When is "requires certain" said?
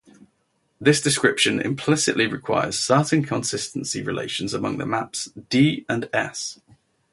2.25-3.23